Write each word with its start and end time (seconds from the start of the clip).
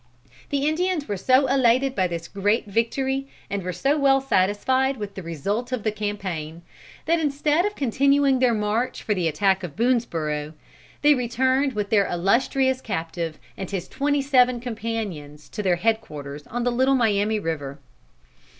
The 0.49 0.67
Indians 0.67 1.07
were 1.07 1.15
so 1.15 1.45
elated 1.45 1.93
by 1.93 2.07
this 2.07 2.27
great 2.27 2.65
victory, 2.65 3.27
and 3.51 3.61
were 3.61 3.71
so 3.71 3.99
well 3.99 4.19
satisfied 4.19 4.97
with 4.97 5.13
the 5.13 5.21
result 5.21 5.71
of 5.71 5.83
the 5.83 5.91
campaign, 5.91 6.63
that 7.05 7.19
instead 7.19 7.67
of 7.67 7.75
continuing 7.75 8.39
their 8.39 8.55
march 8.55 9.03
for 9.03 9.13
the 9.13 9.27
attack 9.27 9.61
of 9.63 9.75
Boonesborough, 9.75 10.53
they 11.03 11.13
returned 11.13 11.73
with 11.73 11.91
their 11.91 12.07
illustrious 12.07 12.81
captive 12.81 13.37
and 13.55 13.69
his 13.69 13.87
twenty 13.87 14.23
seven 14.23 14.59
companions 14.59 15.47
to 15.49 15.61
their 15.61 15.75
head 15.75 16.01
quarters 16.01 16.47
on 16.47 16.63
the 16.63 16.71
Little 16.71 16.95
Miami 16.95 17.37
River. 17.39 17.77